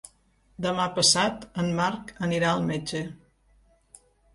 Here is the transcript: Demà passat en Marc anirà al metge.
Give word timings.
Demà 0.65 0.87
passat 0.95 1.47
en 1.65 1.71
Marc 1.83 2.13
anirà 2.31 2.51
al 2.59 2.67
metge. 2.75 3.07